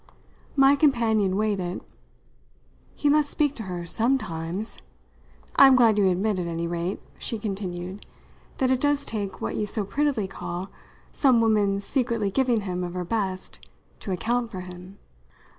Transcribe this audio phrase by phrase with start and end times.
[0.55, 1.79] My companion weighed it.
[2.95, 4.79] "He must speak to her sometimes.
[5.57, 8.03] I'm glad you admit, at any rate," she continued,
[8.57, 10.71] "that it does take what you so prettily call
[11.11, 13.69] some woman's secretly giving him of her best
[13.99, 14.97] to account for him."